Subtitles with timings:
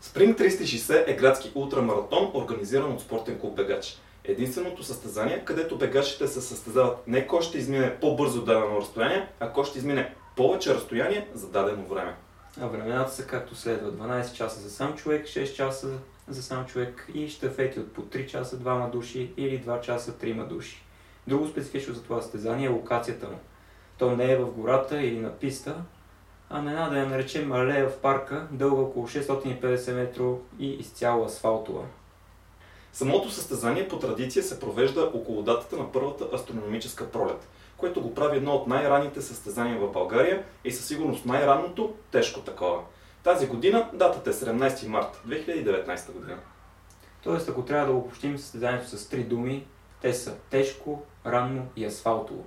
[0.00, 3.98] Спринг 360 е градски ултрамаратон, организиран от спортен клуб Бегач.
[4.24, 9.64] Единственото състезание, където бегачите се състезават не кой ще измине по-бързо дадено разстояние, а кой
[9.64, 12.16] ще измине повече разстояние за дадено време.
[12.60, 13.92] А времената са както следва.
[13.92, 15.88] 12 часа за сам човек, 6 часа
[16.28, 20.44] за сам човек и щафети от по 3 часа двама души или 2 часа трима
[20.44, 20.82] души.
[21.26, 23.38] Друго специфично за това състезание е локацията му.
[23.98, 25.76] То не е в гората или на писта,
[26.50, 30.24] а на една да я наречем алея в парка, дълга около 650 метра
[30.58, 31.82] и изцяло асфалтова.
[32.92, 38.36] Самото състезание по традиция се провежда около датата на първата астрономическа пролет, което го прави
[38.36, 42.82] едно от най-ранните състезания в България и със сигурност най-ранното тежко такова.
[43.22, 46.38] Тази година датата е 17 март 2019 година.
[47.22, 49.66] Тоест, ако трябва да обобщим състезанието с три думи,
[50.00, 52.44] те са тежко, ранно и асфалтово.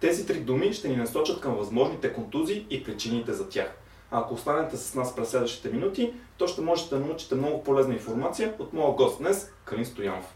[0.00, 3.76] Тези три думи ще ни насочат към възможните контузии и причините за тях.
[4.10, 7.94] А ако останете с нас през следващите минути, то ще можете да научите много полезна
[7.94, 10.34] информация от моя гост днес, Калин Стоянов.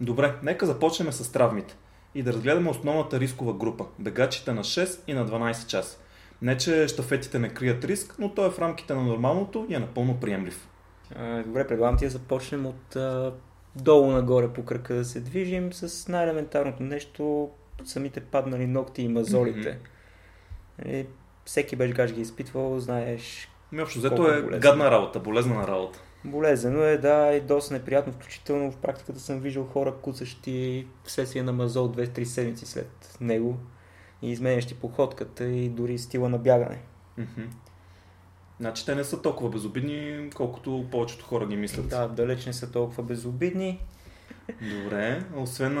[0.00, 1.76] Добре, нека започнем с травмите
[2.14, 5.98] и да разгледаме основната рискова група– бегачите на 6 и на 12 часа.
[6.42, 9.78] Не, че щафетите не крият риск, но той е в рамките на нормалното и е
[9.78, 10.68] напълно приемлив.
[11.46, 12.96] Добре, предлагам ти да започнем от
[13.76, 17.50] долу нагоре по кръка да се движим с най-елементарното нещо
[17.84, 19.78] самите паднали ногти и мазолите.
[20.80, 21.06] Mm-hmm.
[21.44, 23.48] всеки бежгаш ги е изпитвал, знаеш.
[23.72, 24.60] Ми общо взето е болезнен.
[24.60, 25.98] гадна работа, болезна работа.
[26.24, 31.52] Болезнено е, да, и доста неприятно, включително в практиката съм виждал хора куцащи вследствие на
[31.52, 33.56] мазол 2-3 седмици след него
[34.22, 36.78] и изменящи походката и дори стила на бягане.
[37.18, 37.46] Mm-hmm.
[38.60, 41.88] Значи те не са толкова безобидни, колкото повечето хора ги мислят.
[41.88, 43.80] Да, далеч не са толкова безобидни.
[44.62, 45.78] Добре, освен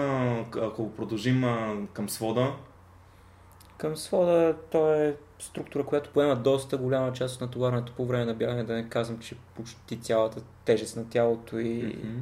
[0.62, 1.44] ако продължим
[1.92, 2.52] към свода.
[3.78, 8.34] Към свода то е структура, която поема доста голяма част от натоварването по време на
[8.34, 12.20] бягане, да не казвам, че почти цялата тежест на тялото и mm-hmm.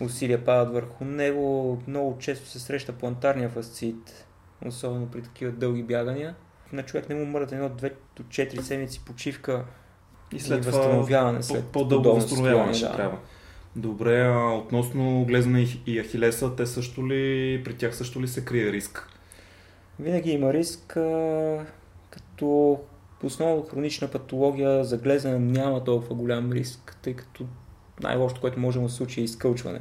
[0.00, 1.78] усилия падат върху него.
[1.86, 4.26] Много често се среща плантарния фасцит,
[4.66, 6.34] особено при такива дълги бягания.
[6.72, 9.64] На човек не му мърдат едно, две до четири седмици почивка
[10.32, 11.42] и след и възстановяване.
[11.42, 12.92] След по-дълго възстановяване да.
[12.92, 13.18] трябва.
[13.76, 18.72] Добре, а относно глезна и ахилеса, те също ли, при тях също ли се крие
[18.72, 19.08] риск?
[20.00, 21.66] Винаги има риск, а,
[22.10, 22.78] като
[23.22, 27.44] основно хронична патология за глезена няма толкова голям риск, тъй като
[28.02, 29.80] най-лошото, което може да се случи е изкълчване.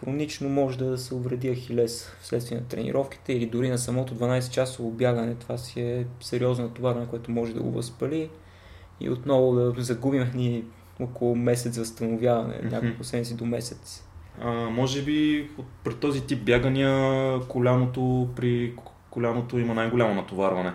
[0.00, 5.34] Хронично може да се увреди ахилес вследствие на тренировките или дори на самото 12-часово бягане.
[5.34, 8.30] Това си е сериозно натоварване, което може да го възпали
[9.02, 10.64] и отново да загубим ни
[11.00, 12.70] около месец възстановяване, mm-hmm.
[12.72, 14.04] няколко седмици до месец.
[14.40, 15.50] А, може би
[15.84, 18.74] при този тип бягания коляното, при
[19.10, 20.72] коляното има най-голямо натоварване.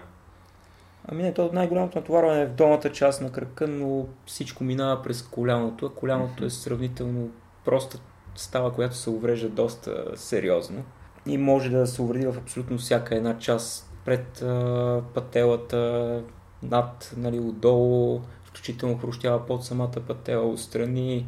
[1.08, 5.22] Ами не, то най-голямото натоварване е в долната част на кръка, но всичко минава през
[5.22, 6.48] коляното, а коляното mm-hmm.
[6.48, 7.30] е сравнително
[7.66, 8.00] проста
[8.36, 10.84] става, която се уврежда доста сериозно
[11.28, 16.22] и може да се увреди в абсолютно всяка една част пред а, пателата,
[16.64, 21.28] над, нали, отдолу, включително хрущява под самата пътела отстрани.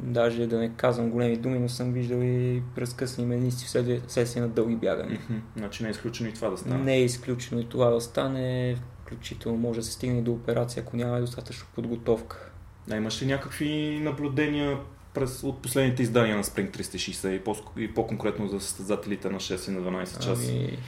[0.00, 4.48] Даже да не казвам големи думи, но съм виждал и разкъсани менисти в сесия на
[4.48, 5.20] дълги бягания.
[5.20, 5.40] Mm-hmm.
[5.56, 6.84] Значи не е изключено и това да стане.
[6.84, 8.76] Не е изключено и това да стане.
[9.02, 12.52] Включително може да се стигне до операция, ако няма достатъчно подготовка.
[12.90, 14.78] А имаш ли някакви наблюдения
[15.18, 19.68] през, от последните издания на Spring 360 и, по, и по-конкретно за състезателите на 6
[19.68, 20.50] и на 12 часа?
[20.50, 20.78] Ами,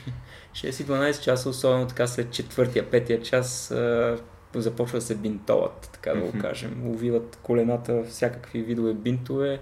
[0.53, 3.75] 6 и 12 часа, особено така след четвъртия, петия час,
[4.55, 6.83] започва да се бинтоват, така да го кажем.
[6.87, 9.61] Увиват колената всякакви видове бинтове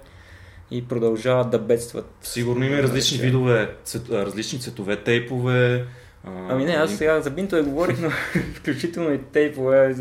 [0.70, 2.10] и продължават да бедстват.
[2.22, 5.86] Сигурно има различни видове, цвет, различни цветове, тейпове.
[6.24, 8.10] Ами не, аз сега за бинтове говорих, но
[8.54, 9.96] включително и тейпове.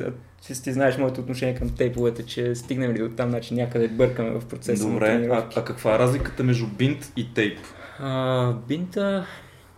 [0.47, 4.40] Че ти знаеш моето отношение към тейповете, че стигнем ли до там, значи някъде бъркаме
[4.40, 7.59] в процеса Добре, на а, а каква е разликата между бинт и тейп?
[8.00, 9.25] А, бинта,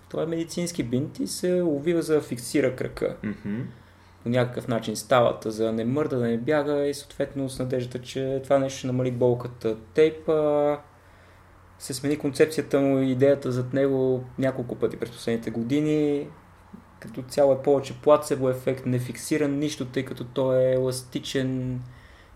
[0.10, 3.16] това е медицински бинт и се увива за да фиксира кръка.
[3.24, 3.62] Mm-hmm
[4.24, 8.02] по някакъв начин стават, за да не мърда, да не бяга и съответно с надеждата,
[8.02, 9.78] че това нещо ще намали болката.
[9.94, 10.78] Тейпа
[11.80, 16.28] се смени концепцията му и идеята зад него няколко пъти през последните години.
[17.00, 21.82] Като цяло е повече плацебо ефект, не фиксиран нищо, тъй като той е еластичен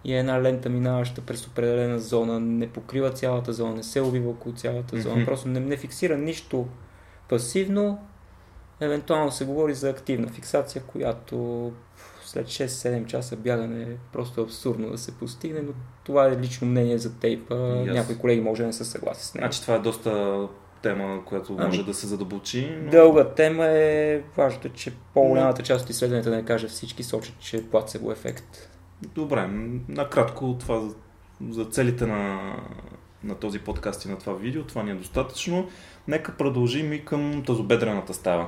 [0.04, 4.30] и е една лента минаваща през определена зона, не покрива цялата зона, не се убива
[4.30, 5.25] около цялата зона, mm-hmm.
[5.25, 6.68] просто не, не фиксира нищо
[7.30, 8.00] пасивно,
[8.80, 11.71] Евентуално се говори за активна фиксация, която
[12.25, 15.71] след 6-7 часа бягане е просто абсурдно да се постигне, но
[16.04, 17.54] това е лично мнение за тейпа.
[17.54, 17.92] Yes.
[17.92, 19.44] Някои колеги може да не са съгласни с него.
[19.44, 20.48] Значи това е доста
[20.84, 22.78] тема, която може ами, да се задълбочи.
[22.84, 22.92] Но...
[22.92, 27.58] Дълга тема е важното, че по-голямата част от изследванията, да не кажа всички, сочат, че
[27.58, 28.70] е плацебо ефект.
[29.02, 29.48] Добре,
[29.90, 30.90] накратко това
[31.50, 32.54] за целите на,
[33.24, 35.70] на този подкаст и на това видео, това ни е достатъчно.
[36.08, 38.48] Нека продължим и към тазобедрената става.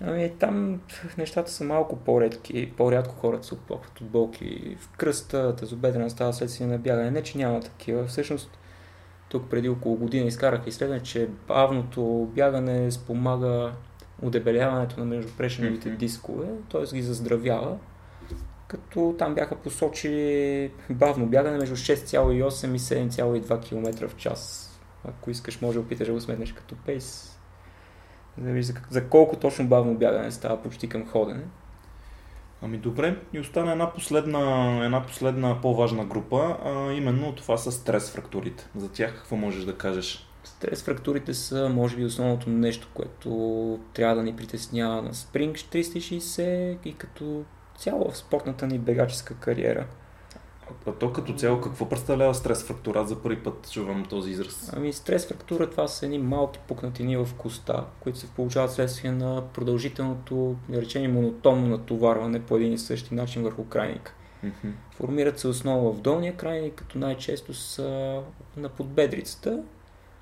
[0.00, 0.80] Ами там
[1.18, 6.66] нещата са малко по-редки, по-рядко хората се оплакват от болки в кръста, тазобедрена става следствие
[6.66, 7.10] на бягане.
[7.10, 8.06] Не, че няма такива.
[8.06, 8.58] Всъщност,
[9.28, 13.72] тук преди около година изкарах изследване, че бавното бягане спомага
[14.22, 15.96] удебеляването на междупрешеновите mm-hmm.
[15.96, 16.94] дискове, т.е.
[16.96, 17.76] ги заздравява,
[18.68, 24.64] като там бяха посочили бавно бягане между 6,8 и 7,2 км в час.
[25.04, 27.38] Ако искаш, може да опиташ да го сметнеш като пейс
[28.38, 31.44] да за, за колко точно бавно бягане става почти към ходене.
[32.62, 38.10] Ами добре, и остана една последна, една последна по-важна група, а именно това са стрес
[38.10, 38.68] фрактурите.
[38.76, 40.28] За тях какво можеш да кажеш?
[40.44, 46.76] Стрес фрактурите са, може би, основното нещо, което трябва да ни притеснява на Spring 360
[46.84, 47.44] и като
[47.78, 49.86] цяло в спортната ни бегаческа кариера.
[50.86, 53.04] А то като цяло какво представлява стрес фрактура?
[53.06, 54.72] За първи път чувам този израз.
[54.76, 59.42] Ами стрес фрактура това са едни малки пукнатини в коста, които се получават следствие на
[59.54, 64.14] продължителното, да речем монотонно натоварване по един и същи начин върху крайника.
[64.44, 64.72] Mm-hmm.
[64.94, 68.20] Формират се основа в долния крайник, като най-често са
[68.56, 69.62] на подбедрицата.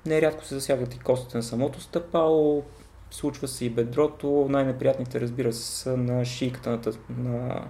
[0.05, 2.63] Нерядко се засягат и костите на самото стъпало,
[3.11, 4.47] случва се и бедрото.
[4.49, 6.79] Най-неприятните, разбира се, са на шийката на,
[7.09, 7.67] на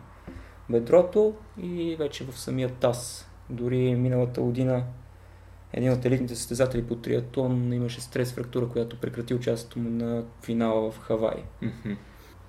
[0.69, 3.30] бедрото и вече в самия таз.
[3.50, 4.84] Дори миналата година
[5.74, 10.92] един от елитните състезатели по триатлон имаше стрес фрактура, която прекрати участието му на финала
[10.92, 11.44] в Хавай.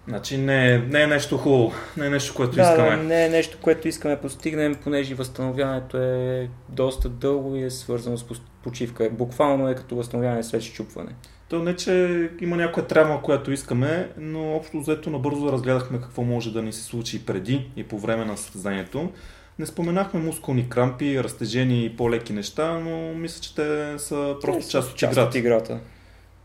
[0.09, 2.97] Значи не е, не е нещо хубаво, не е нещо, което да, искаме.
[2.97, 7.70] Да, не е нещо, което искаме да постигнем, понеже възстановяването е доста дълго и е
[7.70, 8.25] свързано с
[8.62, 9.11] почивка.
[9.11, 11.15] Буквално е като възстановяване след щупване.
[11.48, 16.52] То не, че има някоя трама, която искаме, но общо взето набързо разгледахме какво може
[16.52, 19.12] да ни се случи преди и по време на състезанието.
[19.58, 24.68] Не споменахме мускулни крампи, разтежени и по-леки неща, но мисля, че те са просто те
[24.68, 25.18] част, от част.
[25.18, 25.80] От играта.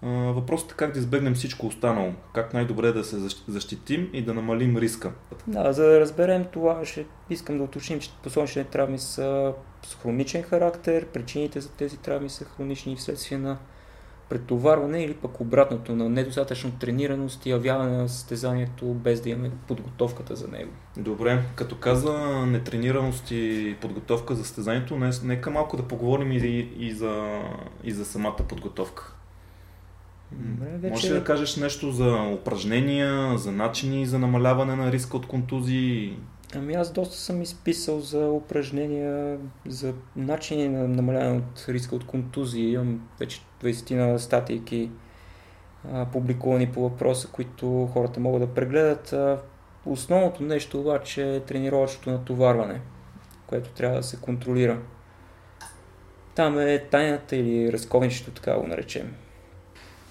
[0.06, 3.18] Въпросът е как да избегнем всичко останало, как най-добре да се
[3.48, 5.12] защитим и да намалим риска.
[5.48, 9.54] Да, за да разберем това, ще искам да уточним, че посочените травми са
[9.86, 13.58] с хроничен характер, причините за тези травми са хронични вследствие на
[14.34, 20.36] претоварване или пък обратното на недостатъчно тренираност и явяване на състезанието без да имаме подготовката
[20.36, 20.72] за него.
[20.98, 22.14] Добре, като каза
[22.46, 26.36] нетренираност и подготовка за състезанието, нека малко да поговорим и,
[26.80, 27.42] и, за,
[27.84, 29.16] и за самата подготовка.
[30.32, 30.92] Добре, вече...
[30.92, 36.18] Може ли да кажеш нещо за упражнения, за начини за намаляване на риска от контузии?
[36.56, 42.72] Ами аз доста съм изписал за упражнения, за начини на намаляване от риска от контузии.
[42.72, 44.90] Имам вече 20 на статейки
[46.12, 49.16] публикувани по въпроса, които хората могат да прегледат.
[49.86, 52.82] Основното нещо обаче е тренировъчното натоварване,
[53.48, 54.80] което трябва да се контролира.
[56.36, 59.14] Там е тайната или разковничето, така го наречем.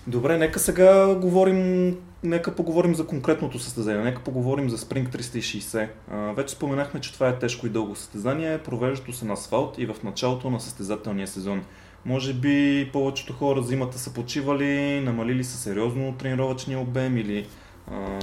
[0.06, 5.88] Добре, нека сега говорим, нека поговорим за конкретното състезание, нека поговорим за Spring 360.
[6.10, 9.86] А, вече споменахме, че това е тежко и дълго състезание, провеждато се на асфалт и
[9.86, 11.64] в началото на състезателния сезон.
[12.04, 17.46] Може би повечето хора зимата са почивали, намалили са сериозно тренировъчния обем или,
[17.90, 18.18] а,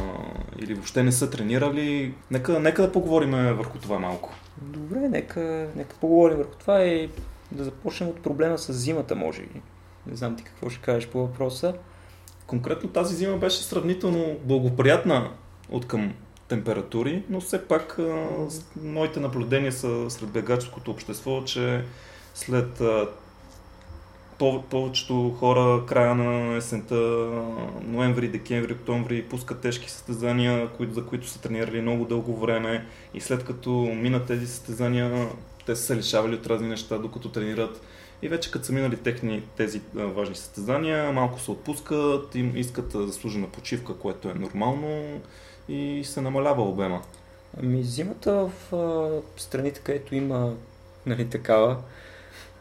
[0.60, 2.14] или въобще не са тренирали.
[2.32, 4.34] Нека, нека да поговорим върху това малко.
[4.62, 7.10] Добре, нека, нека поговорим върху това и
[7.52, 9.62] да започнем от проблема с зимата, може би.
[10.08, 11.74] Не знам ти какво ще кажеш по въпроса.
[12.48, 15.32] Конкретно тази зима беше сравнително благоприятна
[15.70, 16.14] от към
[16.48, 18.28] температури, но все пак а,
[18.84, 21.84] моите наблюдения са сред бегаческото общество, че
[22.34, 23.08] след а,
[24.70, 26.96] повечето хора края на есента,
[27.84, 33.46] ноември, декември, октомври пускат тежки състезания, за които са тренирали много дълго време и след
[33.46, 35.30] като минат тези състезания,
[35.66, 37.82] те са се лишавали от разни неща, докато тренират.
[38.22, 43.48] И вече като са минали техни тези важни състезания, малко се отпускат, им искат заслужена
[43.48, 45.22] почивка, което е нормално
[45.70, 47.02] и се намалява обема.
[47.64, 50.54] Ами зимата в страните, където има
[51.06, 51.78] нали, такава,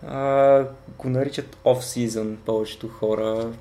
[0.07, 0.65] а,
[0.99, 3.53] го наричат off-season повечето хора.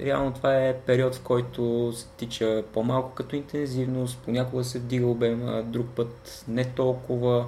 [0.00, 5.62] Реално това е период, в който се тича по-малко като интензивност, понякога се вдига обема,
[5.62, 7.46] друг път не толкова.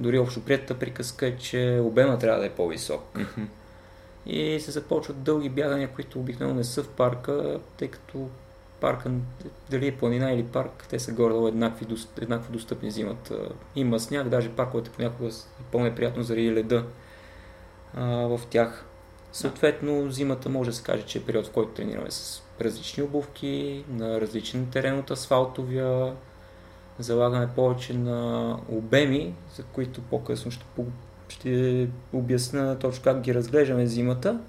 [0.00, 3.02] Дори общоприятата приказка е, че обема трябва да е по-висок.
[3.14, 3.46] Mm-hmm.
[4.26, 8.28] И се започват дълги бягания, които обикновено не са в парка, тъй като
[8.80, 9.10] парка,
[9.70, 11.86] дали е планина или парк, те са горе еднакви,
[12.22, 13.48] еднакво достъпни зимата.
[13.76, 15.32] Има сняг, даже парковете понякога е
[15.72, 16.84] по-неприятно заради леда
[17.94, 18.86] а, в тях.
[19.32, 23.84] Съответно, зимата може да се каже, че е период, в който тренираме с различни обувки,
[23.88, 26.12] на различен терен от асфалтовия,
[26.98, 30.64] залагаме повече на обеми, за които по-късно ще,
[31.28, 34.40] ще обясня точно как ги разглеждаме зимата.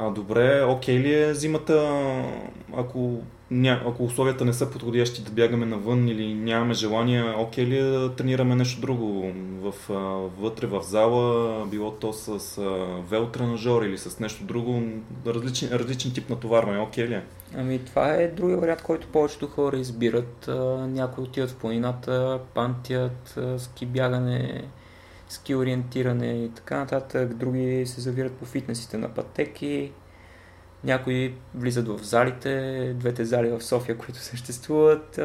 [0.00, 2.02] А добре, окей ли е зимата,
[2.76, 7.78] ако, ня, ако условията не са подходящи да бягаме навън или нямаме желание, окей ли
[7.78, 9.74] е да тренираме нещо друго в,
[10.40, 12.60] вътре в зала, било то с
[13.10, 14.82] велотренажор или с нещо друго,
[15.26, 17.24] различен, различен тип натоварване, окей ли е?
[17.56, 20.48] Ами това е другия вариант, който повечето хора избират.
[20.78, 24.64] Някои отиват в планината, пантият, ски бягане,
[25.28, 27.34] ски ориентиране и така нататък.
[27.34, 29.92] Други се завират по фитнесите на пътеки.
[30.84, 35.20] Някои влизат в залите, двете зали в София, които съществуват.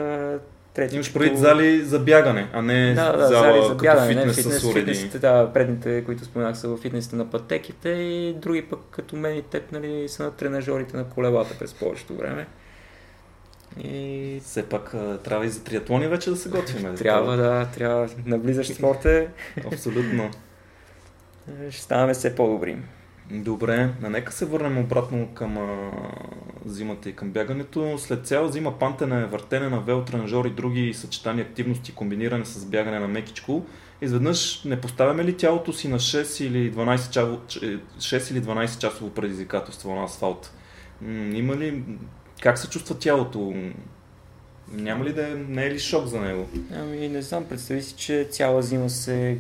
[0.74, 4.38] Трети, Имаш преди зали за бягане, а не да, да, зала зали за бягане, фитнес,
[4.38, 8.62] не, фитнес, с фитнесите, да, предните, които споменах са в фитнесите на пътеките и други
[8.62, 12.48] пък като мен и теб нали, са на тренажорите на колелата през повечето време.
[13.80, 14.40] И...
[14.44, 14.92] Все пак
[15.24, 16.96] трябва и за триатлони вече да се готвим.
[16.98, 18.10] трябва, да, трябва.
[18.26, 19.28] Наблизащ спорт е.
[19.66, 20.32] Абсолютно.
[21.70, 22.78] Ще ставаме все по-добри.
[23.32, 25.92] Добре, а нека се върнем обратно към а,
[26.66, 27.98] зимата и към бягането.
[27.98, 33.08] След цяла зима пантене, въртене на велотренажор и други съчетани активности, комбиниране с бягане на
[33.08, 33.66] мекичко,
[34.02, 37.42] изведнъж не поставяме ли тялото си на 6 или 12, часово,
[37.98, 40.54] 6 или 12 часово предизвикателство на асфалт?
[41.34, 41.84] Има ли
[42.44, 43.54] как се чувства тялото?
[44.72, 46.48] Няма ли да е, не е ли шок за него?
[46.76, 49.38] Ами не знам, представи си, че цяла зима се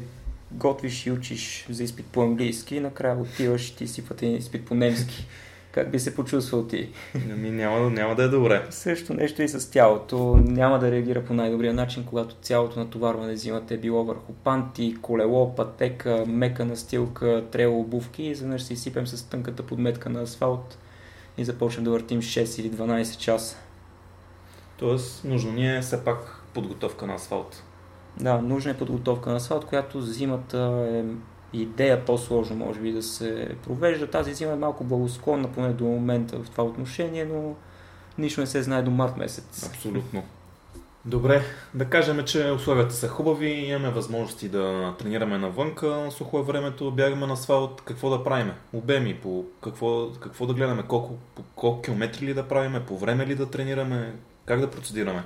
[0.51, 4.65] готвиш и учиш за изпит по английски и накрая отиваш и ти си един изпит
[4.65, 5.27] по немски.
[5.71, 6.89] Как би се почувствал ти?
[7.31, 8.67] Ами няма, няма да е добре.
[8.69, 10.37] Също нещо и с тялото.
[10.37, 15.55] Няма да реагира по най-добрия начин, когато цялото натоварване зимата е било върху панти, колело,
[15.55, 20.77] пътека, мека настилка, трейл обувки и изведнъж се изсипем с тънката подметка на асфалт
[21.37, 23.57] и започнем да въртим 6 или 12 часа.
[24.77, 27.63] Тоест, нужно ни е все пак подготовка на асфалт.
[28.19, 31.03] Да, нужна е подготовка на асфалт, която зимата е
[31.53, 34.07] идея по-сложно може би да се провежда.
[34.07, 37.55] Тази зима е малко благосклонна поне до момента в това отношение, но
[38.17, 39.69] нищо не се знае до март месец.
[39.69, 40.23] Абсолютно.
[41.05, 41.41] Добре,
[41.73, 47.27] да кажем, че условията са хубави, имаме възможности да тренираме навънка, сухо е времето, бягаме
[47.27, 48.51] на асфалт, какво да правим?
[48.73, 53.27] Обеми, по какво, какво да гледаме, колко, по колко километри ли да правиме, по време
[53.27, 54.13] ли да тренираме,
[54.45, 55.23] как да процедираме?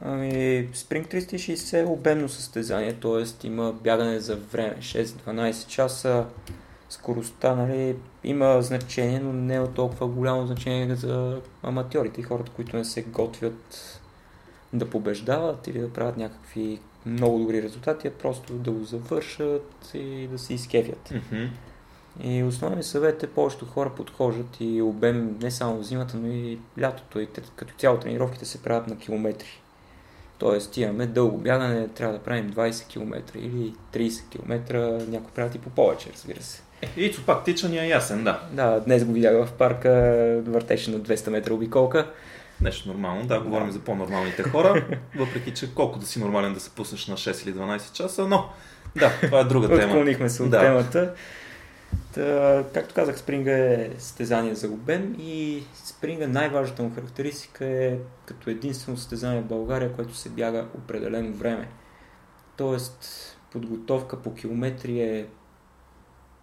[0.00, 0.30] Ами,
[0.74, 3.46] Spring 360 е обемно състезание, т.е.
[3.46, 6.26] има бягане за време, 6-12 часа,
[6.88, 12.76] скоростта нали, има значение, но не е толкова голямо значение за аматьорите и хората, които
[12.76, 14.00] не се готвят
[14.74, 20.28] да побеждават или да правят някакви много добри резултати, а просто да го завършат и
[20.32, 21.12] да се изкефят.
[21.12, 21.48] Mm-hmm.
[22.22, 27.20] И основният съвет е повечето хора подхождат и обем не само зимата, но и лятото
[27.20, 29.60] и като цяло тренировките се правят на километри.
[30.38, 34.74] Тоест имаме дълго бягане, трябва да правим 20 км или 30 км,
[35.08, 36.62] някои правят и по повече, разбира се.
[36.96, 38.40] И пак тичания е ясен, да.
[38.52, 39.90] Да, днес го видях в парка,
[40.46, 42.10] въртеше на 200 метра обиколка.
[42.60, 46.70] Нещо нормално, да, говорим за по-нормалните хора, въпреки че колко да си нормален да се
[46.70, 48.48] пуснеш на 6 или 12 часа, но
[48.96, 49.92] да, това е друга тема.
[49.92, 50.60] Отклонихме се от да.
[50.60, 51.14] темата.
[52.14, 58.50] Та, както казах, спринга е състезание за обем и спринга най-важната му характеристика е като
[58.50, 61.68] единствено състезание в България, което се бяга определено време.
[62.56, 63.04] Тоест,
[63.52, 65.26] подготовка по километри е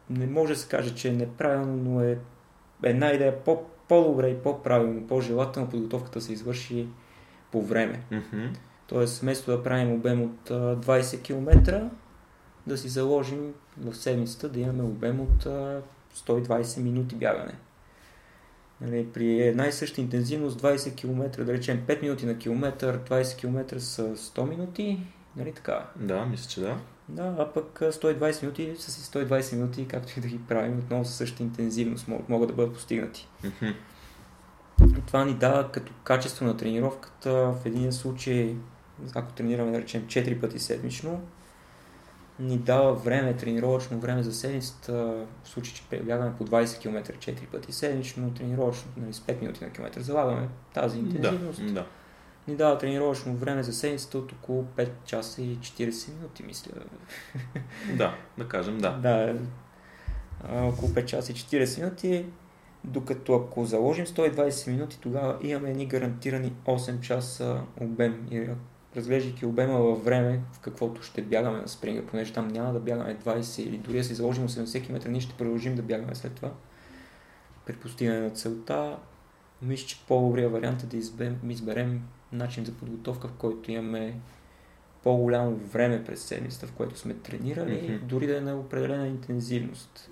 [0.09, 2.17] не може да се каже, че е неправилно, но е
[2.83, 6.87] една идея по, по-добре и по-правилно, по-желателно подготовката се извърши
[7.51, 8.03] по време.
[8.11, 8.49] Mm-hmm.
[8.87, 11.89] Тоест, вместо да правим обем от 20 км,
[12.67, 15.43] да си заложим в седмицата да имаме обем от
[16.15, 17.53] 120 минути бягане.
[18.81, 23.37] Нали, при една и съща интензивност 20 км, да речем 5 минути на километър, 20
[23.37, 24.99] км са 100 минути,
[25.35, 25.85] нали така?
[25.95, 26.77] Да, мисля, че да.
[27.11, 31.05] Да, а пък 120 минути са си 120 минути, както и да ги правим, отново
[31.05, 33.27] със същата интензивност могат, да бъдат постигнати.
[33.43, 33.73] Mm-hmm.
[34.97, 38.55] И това ни дава като качество на тренировката в един случай,
[39.15, 41.21] ако тренираме, да речем, 4 пъти седмично,
[42.39, 47.47] ни дава време, тренировъчно време за седмицата, в случай, че бягаме по 20 км 4
[47.47, 51.65] пъти седмично, тренировъчно нали, с 5 минути на километър залагаме тази интензивност.
[51.65, 51.85] Да, да.
[52.47, 56.71] Ни дава тренировъчно време за седмицата от около 5 часа и 40 минути, мисля.
[57.97, 58.91] Да, да кажем да.
[58.91, 59.35] Да,
[60.51, 62.25] около 5 часа и 40 минути,
[62.83, 68.27] докато ако заложим 120 минути, тогава имаме едни гарантирани 8 часа обем.
[68.31, 68.47] И
[68.95, 73.17] разглеждайки обема във време, в каквото ще бягаме на спринга, понеже там няма да бягаме
[73.17, 76.51] 20 или дори да си заложим 80 км, ние ще продължим да бягаме след това.
[77.65, 78.97] при постигане на целта,
[79.61, 82.01] мисля, че по-добрият вариант е да изберем, изберем
[82.33, 84.19] начин за подготовка, в който имаме
[85.03, 88.07] по-голямо време през седмицата, в което сме тренирали, Мгм.
[88.07, 90.09] дори да е на определена интензивност.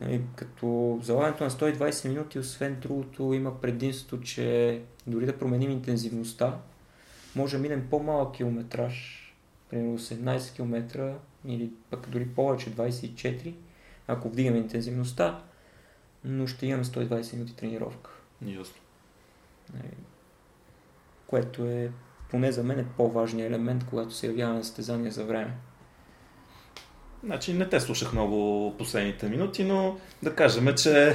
[0.00, 6.58] Нали, като залагането на 120 минути, освен другото, има предимство, че дори да променим интензивността,
[7.36, 9.26] може да минем по-малък километраж,
[9.70, 11.14] примерно 18 км
[11.46, 13.54] или пък дори повече, 24,
[14.06, 15.42] ако вдигаме интензивността,
[16.24, 18.10] но ще имаме 120 минути тренировка.
[18.46, 18.74] Ясно.
[21.30, 21.90] Което е,
[22.30, 25.52] поне за мен, е по-важният елемент, когато се явява на състезание за време.
[27.24, 31.14] Значи не те слушах много последните минути, но да кажем, че,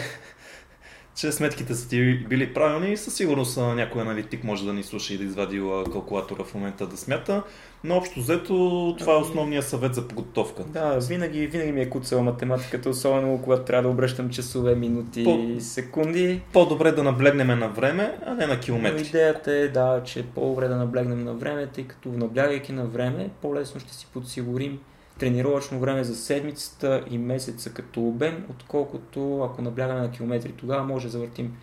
[1.16, 5.14] че сметките са ти били правилни и със сигурност някой аналитик може да ни слуша
[5.14, 7.44] и да извади калкулатора в момента да смята.
[7.84, 10.64] Но общо взето това е основният съвет за подготовка.
[10.64, 15.54] Да, винаги, винаги ми е куцала математиката, особено когато трябва да обръщам часове, минути По-
[15.58, 16.42] и секунди.
[16.54, 19.08] По-добре да наблегнем на време, а не на Но километри.
[19.08, 23.30] идеята е да, че е по-добре да наблегнем на време, тъй като наблягайки на време,
[23.42, 24.80] по-лесно ще си подсигурим
[25.20, 31.08] тренировъчно време за седмицата и месеца като обем, отколкото ако наблягаме на километри, тогава може
[31.08, 31.58] да завъртим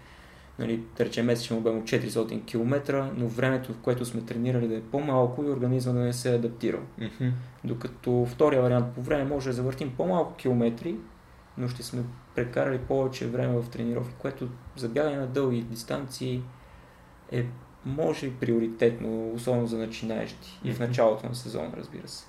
[0.59, 4.77] нали, да речем месечен обем от 400 км, но времето, в което сме тренирали да
[4.77, 6.81] е по-малко и организма да не се е адаптирал.
[6.99, 7.29] Мгм.
[7.65, 10.97] Докато втория вариант по време може да завъртим по-малко километри,
[11.59, 12.03] но ще сме
[12.35, 16.43] прекарали повече време в тренировки, което за бягане на дълги дистанции
[17.33, 17.47] е
[17.85, 22.25] може и приоритетно, особено за начинаещи и в началото на сезона, разбира се.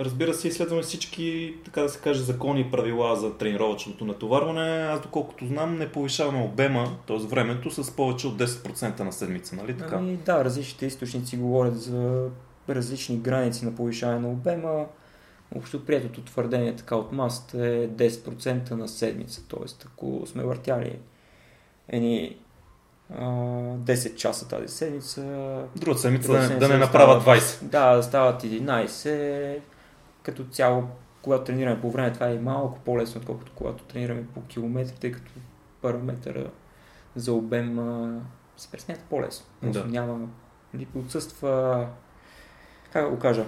[0.00, 4.82] Разбира се, изследваме всички, така да се каже, закони и правила за тренировъчното натоварване.
[4.82, 7.16] Аз, доколкото знам, не повишаваме обема, т.е.
[7.16, 9.96] времето, с повече от 10% на седмица, нали така?
[9.96, 12.28] Ами, да, различните източници говорят за
[12.68, 14.86] различни граници на повишаване на обема.
[15.56, 19.42] Общо приетото твърдение така от масата е 10% на седмица.
[19.48, 20.98] Тоест, ако сме въртяли
[21.88, 22.36] едни
[23.18, 25.20] а, 10 часа тази седмица,
[25.76, 27.62] Другата седмица Другата да, не- да седмица не направят 20.
[27.62, 29.58] да, стават 11.
[30.24, 30.88] Като цяло,
[31.22, 35.32] когато тренираме по време, това е малко по-лесно, отколкото когато тренираме по километри, тъй като
[35.82, 36.50] параметъра
[37.16, 37.78] за обем
[38.56, 39.46] се пресмята по-лесно.
[39.60, 39.88] Просто Да.
[39.88, 40.28] няма,
[40.74, 41.86] нали, отсъства,
[42.92, 43.44] как да го кажа,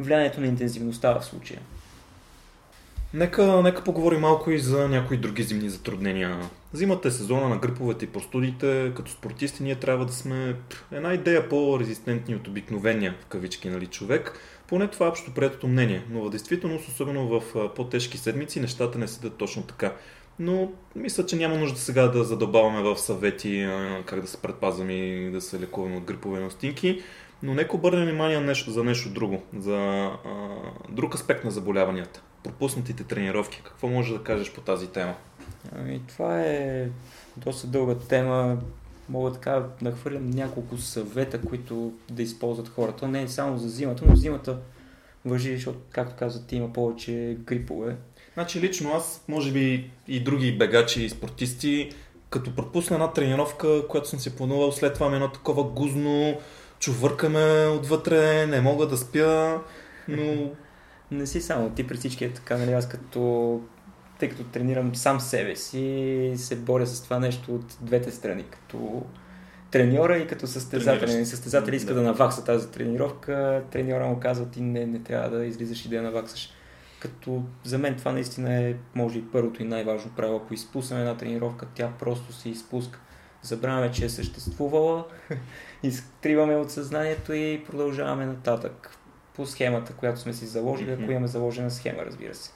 [0.00, 1.60] влиянието на интензивността в случая.
[3.14, 6.40] Нека, нека поговорим малко и за някои други зимни затруднения.
[6.72, 8.92] Зимата е сезона на гриповете и простудите.
[8.96, 10.56] Като спортисти ние трябва да сме
[10.92, 14.38] една идея по-резистентни от обикновения, в кавички, нали, човек.
[14.68, 16.02] Поне това е общо приетото мнение.
[16.10, 17.42] Но в действителност, особено в
[17.74, 19.92] по-тежки седмици, нещата не седят точно така.
[20.38, 23.68] Но мисля, че няма нужда сега да задълбаваме в съвети
[24.06, 27.02] как да се предпазваме и да се лекуваме от грипове настинки.
[27.42, 30.48] Но нека обърнем внимание за нещо друго, за а,
[30.88, 32.22] друг аспект на заболяванията.
[32.44, 33.62] Пропуснатите тренировки.
[33.64, 35.14] Какво можеш да кажеш по тази тема?
[35.76, 36.88] Ами, това е
[37.36, 38.58] доста дълга тема.
[39.08, 43.08] Мога така да нахвърлям няколко съвета, които да използват хората.
[43.08, 44.58] Не само за зимата, но зимата
[45.24, 47.96] въжи, защото, както каза ти, има повече грипове.
[48.34, 51.90] Значи лично аз, може би и други бегачи и спортисти,
[52.30, 56.38] като пропусна една тренировка, която съм си планувал, след това ми е едно такова гузно,
[56.78, 59.60] чувъркаме отвътре, не мога да спя,
[60.08, 60.50] но
[61.10, 63.60] Не си само ти, при всички е така, нали, аз като
[64.18, 69.02] тъй като тренирам сам себе си, се боря с това нещо от двете страни, като
[69.70, 70.92] треньора и като състезател.
[70.92, 71.14] Трениращ.
[71.14, 72.00] Нали, Състезател иска Да.
[72.00, 72.06] да.
[72.06, 76.02] навакса тази тренировка, треньора му казва ти не, не трябва да излизаш и да я
[76.02, 76.50] наваксаш.
[77.00, 80.36] Като за мен това наистина е, може и първото и най-важно правило.
[80.36, 83.00] Ако изпуснем една тренировка, тя просто се изпуска.
[83.42, 85.04] Забравяме, че е съществувала,
[85.82, 88.98] изтриваме от съзнанието и продължаваме нататък
[89.34, 92.50] по схемата, която сме си заложили, ако имаме заложена схема, разбира се.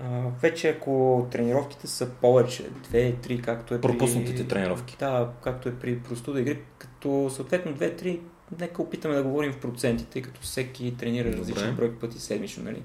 [0.00, 4.48] А, вече ако тренировките са повече, 2-3, както е Пропуснатите при...
[4.48, 4.96] тренировки.
[4.98, 8.20] Да, както е при простуда и грип, като съответно 2-3,
[8.60, 11.40] нека опитаме да говорим в проценти, тъй като всеки тренира Добре.
[11.40, 12.82] различен брой пъти седмично, нали?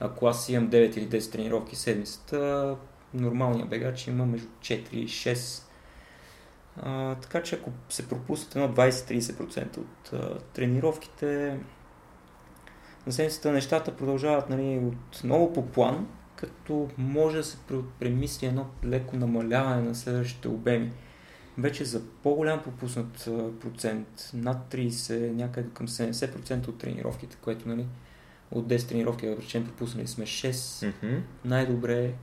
[0.00, 2.76] Ако аз имам 9 или 10 тренировки седмицата,
[3.14, 5.62] нормалният бегач има между 4 и 6.
[6.76, 11.58] А, така че ако се пропуснат едно 20-30% от а, тренировките,
[13.06, 16.08] на седмицата нещата продължават нали, отново по план,
[16.42, 20.92] като може да се пре- премисли едно леко намаляване на следващите обеми.
[21.58, 23.28] Вече за по-голям пропуснат
[23.60, 27.86] процент, над 30, някъде към 70% от тренировките, което нали,
[28.50, 31.16] от 10 тренировки, да речем, пропуснали сме 6, Мгм.
[31.44, 32.14] най-добре е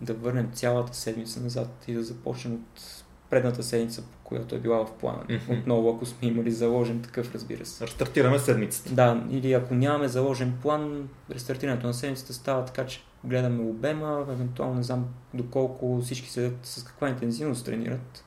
[0.00, 2.97] да върнем цялата седмица назад и да започнем от
[3.30, 5.22] предната седмица, която е била в плана.
[5.30, 5.58] Мгм.
[5.58, 7.86] Отново, ако сме имали заложен такъв, разбира се.
[7.86, 8.94] Рестартираме седмицата.
[8.94, 14.74] Да, или ако нямаме заложен план, рестартирането на седмицата става така, че гледаме обема, евентуално
[14.74, 18.24] не знам доколко всички седят с каква интензивност тренират,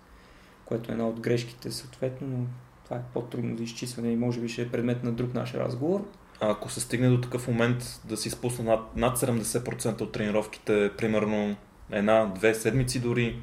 [0.66, 2.46] което е една от грешките съответно, но
[2.84, 6.06] това е по-трудно за изчистване и може би ще е предмет на друг наш разговор.
[6.40, 10.92] А ако се стигне до такъв момент да си спусна над, над 70% от тренировките,
[10.98, 11.56] примерно
[11.92, 13.40] една-две седмици дори,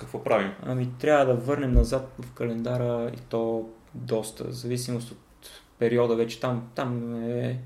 [0.00, 0.52] какво правим?
[0.62, 5.18] Ами трябва да върнем назад в календара и то доста, в зависимост от
[5.78, 7.58] периода вече там, там е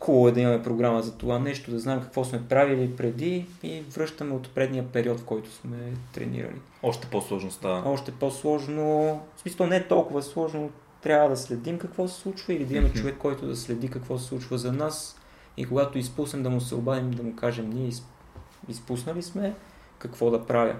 [0.00, 3.80] хубаво е да имаме програма за това нещо, да знаем какво сме правили преди и
[3.80, 6.60] връщаме от предния период, в който сме тренирали.
[6.82, 7.90] Още по-сложно става.
[7.90, 10.70] Още по-сложно, в смисъл не е толкова сложно,
[11.02, 14.24] трябва да следим какво се случва или да имаме човек, който да следи какво се
[14.24, 15.16] случва за нас
[15.56, 17.90] и когато изпуснем да му се обадим, да му кажем ние
[18.68, 19.54] изпуснали сме,
[19.98, 20.76] какво да правя.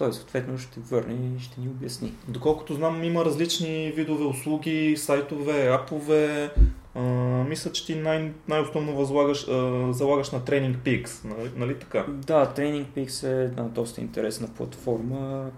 [0.00, 2.12] Той съответно ще върне и ще ни обясни.
[2.28, 6.50] Доколкото знам, има различни видове услуги, сайтове, апове.
[6.94, 7.00] А,
[7.48, 12.04] мисля, че ти най- най-основно възлагаш, а, залагаш на Training Peaks, нали, нали така?
[12.08, 15.50] Да, Training Peaks е една доста интересна платформа.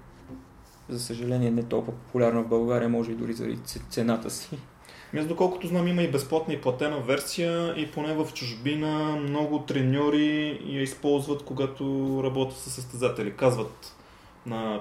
[0.88, 3.58] За съжаление не толкова популярна в България, може и дори заради
[3.90, 4.58] цената си.
[5.18, 10.60] Аз доколкото знам има и безплатна и платена версия и поне в чужбина много треньори
[10.66, 13.32] я използват, когато работят с състезатели.
[13.32, 13.96] Казват,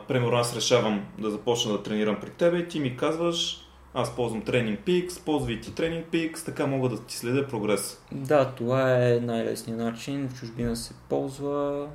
[0.07, 4.41] примерно аз решавам да започна да тренирам при тебе и ти ми казваш, аз ползвам
[4.41, 8.03] Training Peaks, ползвай ти Training Peaks, така мога да ти следя прогрес.
[8.11, 10.29] Да, това е най-лесният начин.
[10.29, 11.87] В чужбина се ползва.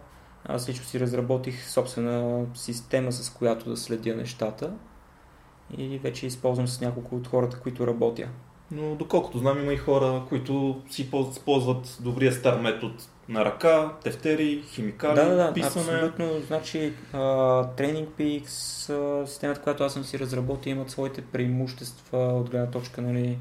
[0.45, 4.73] Аз лично си разработих собствена система, с която да следя нещата
[5.79, 8.29] и вече използвам с няколко от хората, които работя.
[8.71, 11.11] Но доколкото знам, има и хора, които си
[11.45, 12.95] ползват добрия стар метод
[13.29, 15.85] на ръка, тефтери, химикали, да, да, да, писане.
[15.85, 16.41] Абсолютно.
[16.47, 23.03] Значи, Training Peaks, системата, която аз съм си разработил, имат своите преимущества от гледна точка
[23.03, 23.39] нали,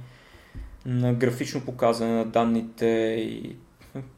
[0.86, 2.86] на графично показване на данните
[3.20, 3.56] и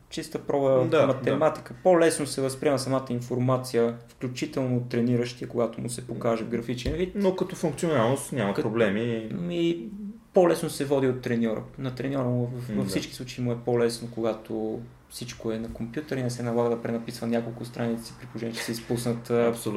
[0.09, 1.73] чиста проба да, математика.
[1.73, 1.79] Да.
[1.83, 7.11] По-лесно се възприема самата информация, включително от трениращия, когато му се покаже графичен вид.
[7.15, 8.67] Но като функционалност няма като...
[8.67, 9.29] проблеми.
[9.49, 9.89] И
[10.37, 11.63] по-лесно се води от треньора.
[11.77, 16.23] На треньора във, във всички случаи му е по-лесно, когато всичко е на компютър и
[16.23, 19.27] не се налага да пренаписва няколко страници, при положение, че се изпуснат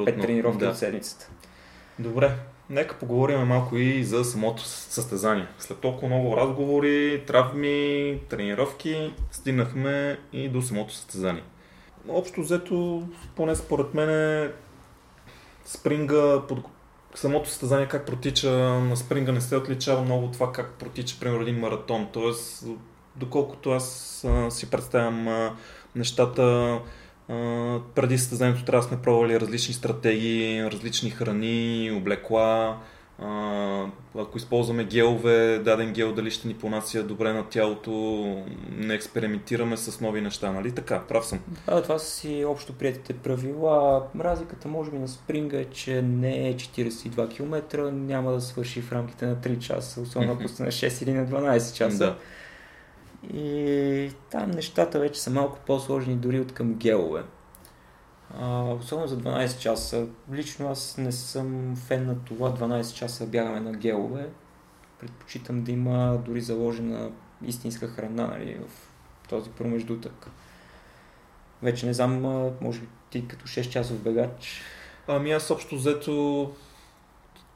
[0.05, 0.69] пет тренировки да.
[0.69, 1.29] от седмицата.
[1.99, 2.35] Добре,
[2.69, 5.47] нека поговорим малко и за самото състезание.
[5.59, 11.43] След толкова много разговори, травми, тренировки, стигнахме и до самото състезание.
[12.09, 14.51] Общо взето, поне според мен,
[15.65, 16.59] спринга, под...
[17.15, 21.41] самото състезание как протича на спринга не се отличава много от това как протича, примерно,
[21.41, 22.07] един маратон.
[22.13, 22.65] Тоест,
[23.15, 25.55] доколкото аз а, си представям а,
[25.95, 26.79] нещата,
[27.95, 32.77] преди състезанието трябва да сме пробвали различни стратегии, различни храни, облекла.
[33.19, 33.85] А,
[34.17, 37.91] ако използваме гелове, даден гел дали ще ни понася добре на тялото,
[38.77, 41.01] не експериментираме с нови неща, нали така?
[41.07, 41.39] Прав съм.
[41.65, 44.03] Да, това са си общо приятите правила.
[44.19, 48.91] Разликата може би на спринга е, че не е 42 км, няма да свърши в
[48.91, 51.97] рамките на 3 часа, особено ако сте на 6 или на 12 часа.
[51.97, 52.15] Да.
[53.33, 57.21] И там нещата вече са малко по-сложни дори от към гелове.
[58.39, 60.07] А, особено за 12 часа.
[60.33, 64.29] Лично аз не съм фен на това 12 часа бягаме на гелове.
[64.99, 67.11] Предпочитам да има дори заложена
[67.45, 68.89] истинска храна нали, в
[69.29, 70.27] този промеждутък.
[71.63, 72.21] Вече не знам,
[72.61, 74.61] може би ти като 6 часов бегач.
[75.07, 76.51] Ами аз общо взето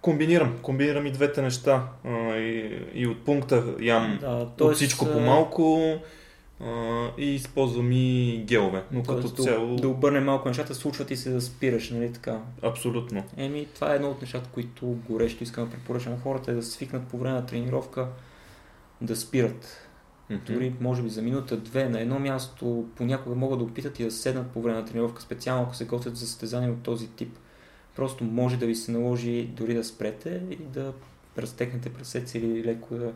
[0.02, 0.58] комбинирам.
[0.62, 1.88] Комбинирам и двете неща.
[2.36, 5.96] И, и от пункта ям да, от всичко по малко
[6.60, 8.84] а, и използвам и гелове.
[8.92, 9.76] Но като да, цяло...
[9.76, 12.40] Да обърне малко нещата, случват и се да спираш, нали така?
[12.62, 13.24] Абсолютно.
[13.38, 16.64] Еми, това е едно от нещата, които горещо искам да препоръчам на хората, е да
[16.64, 18.08] свикнат по време на тренировка
[19.02, 19.88] да спират.
[20.32, 20.54] Mm-hmm.
[20.54, 24.52] Дори, може би, за минута-две на едно място понякога могат да опитат и да седнат
[24.52, 27.38] по време на тренировка, специално ако се готвят за състезания от този тип
[27.96, 30.94] Просто може да ви се наложи дори да спрете и да
[31.38, 33.14] разтекнете прасеца или леко да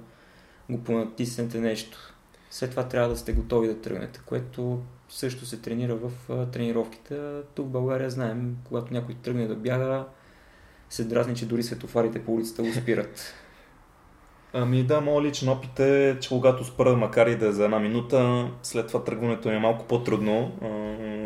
[0.70, 2.14] го понатиснете нещо.
[2.50, 6.12] След това трябва да сте готови да тръгнете, което също се тренира в
[6.52, 7.20] тренировките.
[7.56, 10.06] Тук в България знаем, когато някой тръгне да бяга,
[10.90, 13.34] се дразни, че дори светофарите по улицата го спират.
[14.54, 17.80] Ами да, моят личен опит е, че когато спра, макар и да е за една
[17.80, 20.52] минута, след това тръгването е малко по-трудно,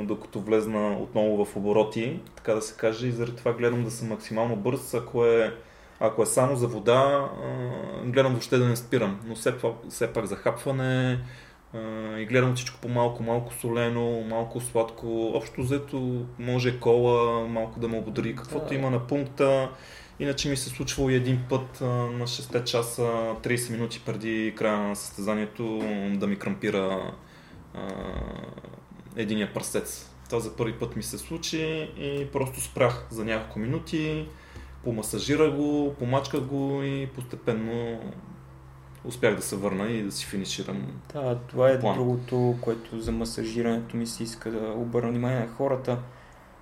[0.07, 4.07] докато влезна отново в обороти, така да се каже, и заради това гледам да съм
[4.07, 4.93] максимално бърз.
[4.93, 5.55] Ако е,
[5.99, 7.29] ако е само за вода,
[8.05, 9.55] гледам въобще да не спирам, но все,
[9.89, 11.19] все пак захапване
[12.17, 15.31] и гледам всичко по малко, солено, малко сладко.
[15.35, 18.75] Общо взето може кола, малко да ме ободри каквото да.
[18.75, 19.69] има на пункта
[20.19, 24.95] Иначе ми се случвало и един път на 6 часа, 30 минути преди края на
[24.95, 25.79] състезанието
[26.15, 27.13] да ми крампира
[27.73, 27.87] а,
[29.15, 30.09] единия пръстец.
[30.25, 34.27] Това за първи път ми се случи и просто спрях за няколко минути,
[34.83, 37.99] помасажирах го, помачках го и постепенно
[39.05, 40.87] успях да се върна и да си финиширам.
[41.13, 41.95] Да, това е план.
[41.95, 45.97] другото, което за масажирането ми се иска да обърна внимание на хората.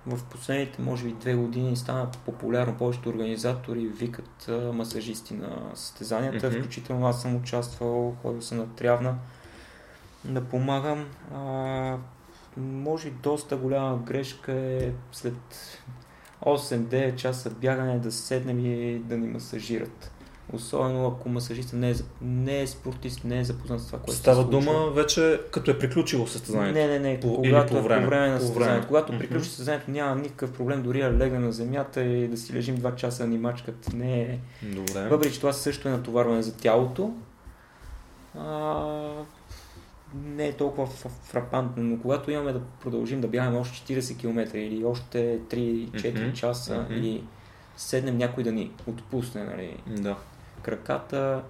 [0.06, 2.76] В последните, може би, две години стана популярно.
[2.78, 6.50] Повечето организатори викат масажисти на състезанията.
[6.50, 6.58] Мгм.
[6.58, 9.14] Включително аз съм участвал, ходил съм на Трявна
[10.24, 11.06] да помагам.
[11.34, 11.96] А,
[12.56, 15.34] може доста голяма грешка е след
[16.42, 20.10] 8-9 часа бягане да седнем и да ни масажират.
[20.52, 24.36] Особено ако масажистът не е, не е спортист, не е запознат с това, което Става
[24.36, 24.60] се случва.
[24.72, 26.74] дума вече като е приключило състезанието.
[26.74, 27.20] Не, не, не.
[27.20, 28.02] По- когато по време.
[28.02, 28.86] по време на състезанието.
[28.86, 29.20] Когато Мгм.
[29.20, 32.94] приключи състезанието, няма никакъв проблем дори да легнем на земята и да си лежим 2
[32.94, 33.92] часа да ни мачкат.
[33.94, 34.38] Не е.
[34.64, 35.08] Добре.
[35.08, 37.12] Въпреки, че това също е натоварване за тялото,
[38.38, 38.44] а,
[40.14, 40.86] не е толкова
[41.22, 46.32] фрапантно, но когато имаме да продължим да бягаме още 40 км или още 3-4 Мгм,
[46.32, 46.92] часа мгм.
[46.92, 47.24] или
[47.76, 50.16] седнем някой да ни отпусне нали, Да.
[50.62, 51.42] краката,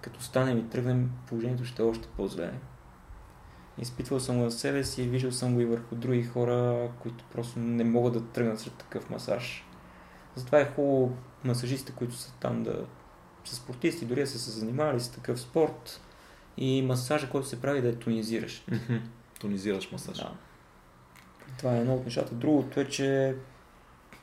[0.00, 2.52] като станем и тръгнем, положението ще е още по-зле.
[3.78, 7.58] Изпитвал съм го на себе си, виждал съм го и върху други хора, които просто
[7.58, 9.64] не могат да тръгнат след такъв масаж.
[10.34, 12.84] Затова е хубаво масажистите, които са там да
[13.44, 16.00] са спортисти, дори са се занимавали с такъв спорт
[16.58, 18.68] и масажа, който се прави да е тонизиращ.
[18.68, 18.96] Мгм.
[19.40, 20.16] Тонизираш масаж.
[20.16, 20.32] Да.
[21.58, 22.34] Това е едно от нещата.
[22.34, 23.34] Другото е, че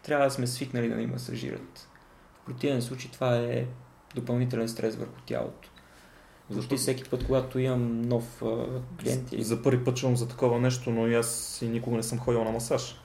[0.04, 1.90] трябва да сме свикнали да ни масажират.
[2.42, 3.66] В противен случай това е
[4.16, 5.70] допълнителен стрес върху тялото.
[6.50, 8.66] Защото всеки път, когато имам нов а,
[9.02, 9.44] клиент или...
[9.44, 12.44] За първи път чувам за такова нещо, но и аз и никога не съм ходил
[12.44, 12.96] на масаж.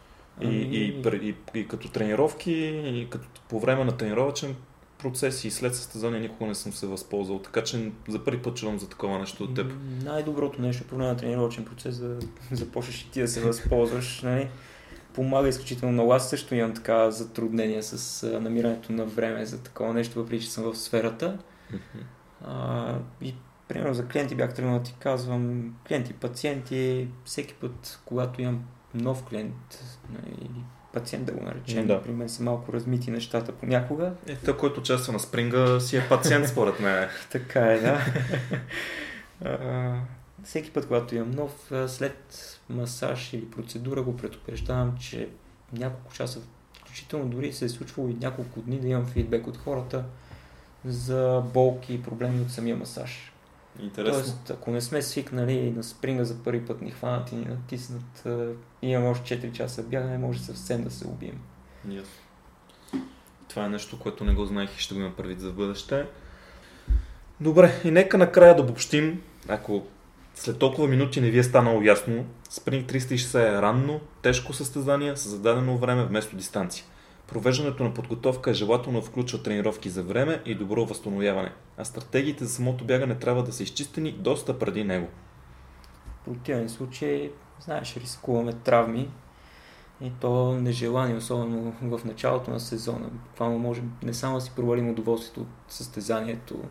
[0.40, 2.52] И, Ами- и, пр- и, и, като тренировки,
[2.84, 4.56] и като по време на тренировачен
[5.02, 7.38] процес и след състезание никога не съм се възползвал.
[7.38, 9.72] Така че за първи път чувам за такова нещо от теб.
[10.04, 12.18] Най-доброто нещо по време на тренировъчен процес да
[12.52, 14.22] започнеш и ти да се възползваш.
[14.30, 14.48] Нали?
[15.14, 16.12] Помага изключително много.
[16.12, 20.64] Аз също имам така затруднения с намирането на време за такова нещо, въпреки че съм
[20.64, 21.38] в сферата.
[22.44, 23.34] А, и
[23.68, 29.24] примерно за клиенти бях тръгнал да ти казвам, клиенти, пациенти, всеки път, когато имам нов
[29.24, 32.02] клиент нали, или пациент да го наречем, Да.
[32.02, 34.12] при мен са малко размити нещата понякога.
[34.26, 37.08] Е, той, който участва на спринга, си е пациент, според мен.
[37.30, 38.00] Така е, да.
[39.44, 39.94] а,
[40.44, 42.34] всеки път, когато имам нов, след
[42.68, 45.28] масаж или процедура го предупреждавам, че
[45.72, 46.40] няколко часа,
[46.80, 50.04] включително дори се е случвало и няколко дни да имам фидбек от хората
[50.84, 53.29] за болки и проблеми от самия масаж.
[53.82, 54.22] Интересно.
[54.22, 58.26] Тоест, ако не сме свикнали на спринга за първи път ни хванат и ни натиснат,
[58.82, 61.40] и имаме още 4 часа бягане, може съвсем да се убием.
[61.88, 62.12] Ясно.
[63.48, 66.06] Това е нещо, което не го знаех и ще го имам предвид за бъдеще.
[67.40, 69.86] Добре, и нека накрая да обобщим, ако
[70.34, 75.28] след толкова минути не ви е станало ясно, Спринг 360 е ранно, тежко състезание с
[75.28, 76.84] зададено време вместо дистанция.
[77.32, 82.50] Провеждането на подготовка е желателно включва тренировки за време и добро възстановяване, а стратегиите за
[82.50, 85.08] самото бягане трябва да са изчистени доста преди него.
[86.22, 89.10] В противен случай, знаеш, рискуваме травми
[90.00, 93.08] и то нежелани, особено в началото на сезона.
[93.08, 96.62] Буквално можем не само да си провалим удоволствието от състезанието,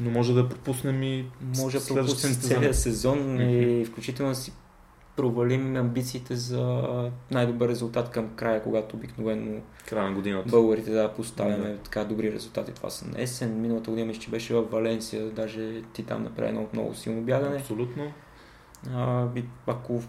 [0.00, 1.26] Но може да пропуснем и
[1.56, 3.42] може да пропуснем целият сезон Мгм.
[3.42, 4.52] и включително да си
[5.18, 6.82] провалим амбициите за
[7.30, 10.48] най-добър резултат към края, когато обикновено края на годината.
[10.50, 11.78] българите да поставяме Да.
[11.78, 12.72] така добри резултати.
[12.72, 13.60] Това са на есен.
[13.60, 17.56] Миналата година мисля, че беше в Валенсия, даже ти там направи едно много силно бягане.
[17.56, 18.12] Абсолютно.
[18.94, 19.26] А,
[19.66, 20.00] ако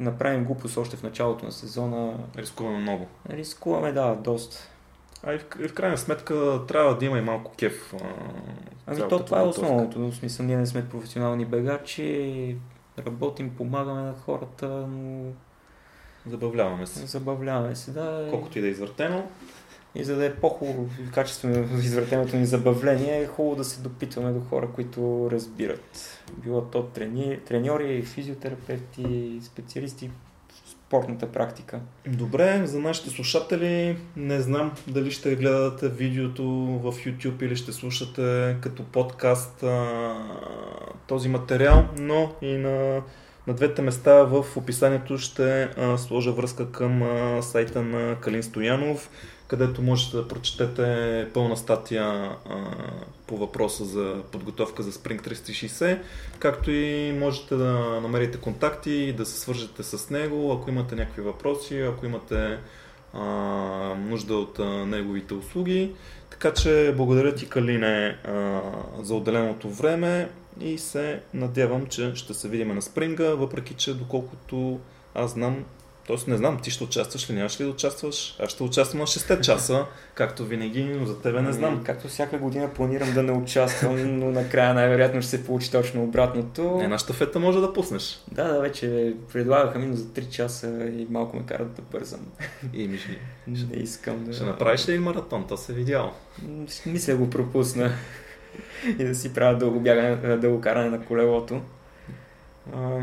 [0.00, 3.06] направим глупост още в началото на сезона, Рискуваме много.
[3.30, 4.56] рискуваме, да, доста.
[5.22, 7.94] А и в, и в крайна сметка трябва да има и малко кеф.
[7.94, 8.06] А,
[8.86, 10.10] Ами то това е основното.
[10.10, 12.56] В смисъл, ние не сме професионални бегачи,
[13.02, 15.32] работим, помагаме на хората, но
[16.26, 17.06] Забавляваме се.
[17.06, 18.26] забавляваме се, да.
[18.30, 19.24] Колкото и да е извъртено.
[19.94, 24.40] И за да е по-хубаво качествено извратеното ни забавление, е хубаво да се допитваме до
[24.40, 26.22] хора, които разбират.
[26.36, 30.10] Било то трени, треньори, физиотерапевти, специалисти
[30.90, 31.80] спортната практика.
[32.06, 36.44] Добре, за нашите слушатели, не знам дали ще гледате видеото
[36.82, 40.14] в YouTube или ще слушате като подкаст а,
[41.06, 43.02] този материал, но и на,
[43.46, 49.10] на двете места в описанието ще а, сложа връзка към а, сайта на Калин Стоянов,
[49.50, 52.36] където можете да прочетете пълна статия а,
[53.26, 55.98] по въпроса за подготовка за Spring 360,
[56.38, 61.22] както и можете да намерите контакти и да се свържете с него, ако имате някакви
[61.22, 62.58] въпроси, ако имате
[63.14, 63.20] а,
[63.98, 65.92] нужда от а, неговите услуги.
[66.30, 68.60] Така че благодаря ти, Калине, а,
[69.02, 70.28] за отделеното време
[70.60, 74.80] и се надявам, че ще се видим на спринга, въпреки че доколкото
[75.14, 75.64] аз знам
[76.10, 78.36] Тоест не знам, ти ще участваш ли, нямаш ли да участваш?
[78.42, 81.74] Аз ще участвам на 6 часа, както винаги, но за тебе не знам.
[81.74, 86.02] Ами, както всяка година планирам да не участвам, но накрая най-вероятно ще се получи точно
[86.02, 86.80] обратното.
[86.82, 88.20] Една щафета може да пуснеш.
[88.32, 92.26] Да, да, вече предлагаха ми, но за 3 часа и малко ме карат да бързам.
[92.74, 92.98] И ми
[93.46, 94.32] не искам да...
[94.32, 95.46] Ще направиш ли маратон?
[95.48, 96.12] То се видял.
[96.86, 97.92] Мисля го пропусна.
[98.98, 101.60] и да си правя дълго, бягане, дълго каране на колелото.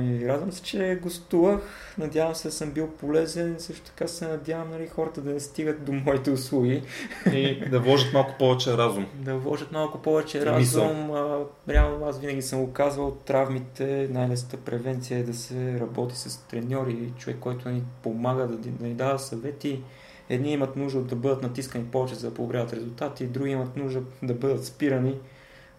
[0.01, 1.95] И радвам се, че гостувах.
[1.97, 3.55] Надявам се съм бил полезен.
[3.59, 6.83] Също така се надявам нали, хората да не стигат до моите услуги.
[7.33, 9.05] И да вложат малко повече разум.
[9.15, 11.11] Да вложат малко повече разум.
[11.11, 11.39] А,
[11.69, 17.13] реално аз винаги съм го казвал, травмите, най-лесната превенция е да се работи с треньори,
[17.17, 19.81] човек, който ни помага да, да ни дава съвети.
[20.29, 24.33] Едни имат нужда да бъдат натискани повече за да подобряват резултати, други имат нужда да
[24.33, 25.15] бъдат спирани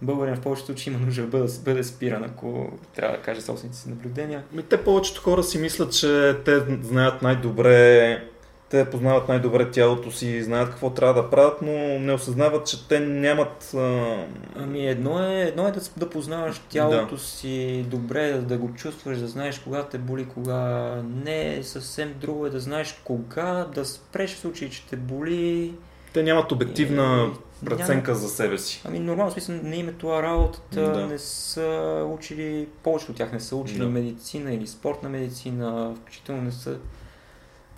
[0.02, 3.78] българин в повечето случаи има нужда да бъде, бъде спиран, ако трябва да каже собствените
[3.78, 4.42] си наблюдения.
[4.52, 8.22] Ми, те повечето хора си мислят, че те знаят най-добре
[8.70, 13.00] те познават най-добре тялото си, знаят какво трябва да правят, но не осъзнават, че те
[13.00, 13.74] нямат...
[13.74, 14.16] А...
[14.56, 17.20] Ами едно е, едно е да, да познаваш тялото да.
[17.20, 20.92] си добре, да, да го чувстваш, да знаеш кога те боли, кога
[21.24, 21.62] не.
[21.62, 25.74] Съвсем друго е да знаеш кога да спреш в случай, че те боли.
[26.12, 28.20] Те нямат обективна и преценка няма...
[28.20, 28.82] за себе си.
[28.84, 31.06] Ами нормално, смисъл не им е това работата, да.
[31.06, 33.88] не са учили, повечето от тях не са учили да.
[33.88, 36.78] медицина или спортна медицина, включително не са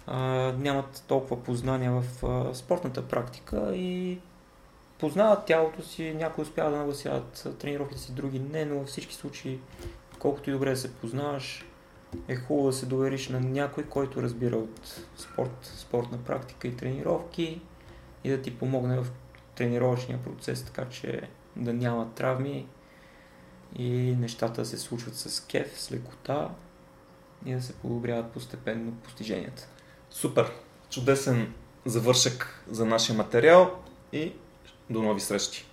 [0.06, 0.18] а,
[0.58, 4.18] нямат толкова познания в а, спортната практика и
[4.98, 9.58] познават тялото си, някои успяват да нагласяват тренировките си, други не, но във всички случаи,
[10.18, 11.66] колкото и добре да се познаваш,
[12.28, 17.60] е хубаво да се довериш на някой, който разбира от спорт, спортна практика и тренировки
[18.24, 19.06] и да ти помогне в
[19.60, 21.20] тренировъчния процес, така че
[21.56, 22.66] да няма травми
[23.78, 26.50] и нещата се случват с кеф, с лекота
[27.46, 29.68] и да се подобряват постепенно постиженията.
[30.10, 30.52] Супер!
[30.90, 34.32] Чудесен завършък за нашия материал и
[34.90, 35.69] до нови срещи!